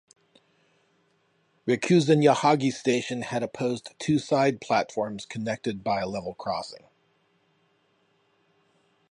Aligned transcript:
Rikuzen-Yahagi 1.67 2.73
Station 2.73 3.21
had 3.21 3.41
two 3.41 3.45
opposed 3.45 3.91
side 4.19 4.59
platforms 4.59 5.27
connected 5.27 5.83
by 5.83 5.99
a 6.01 6.07
level 6.07 6.33
crossing. 6.33 6.87